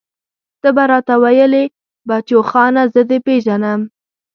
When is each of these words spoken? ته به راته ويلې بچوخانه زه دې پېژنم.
ته 0.61 0.69
به 0.75 0.83
راته 0.91 1.15
ويلې 1.23 1.63
بچوخانه 2.07 2.83
زه 2.93 3.01
دې 3.09 3.17
پېژنم. 3.25 3.81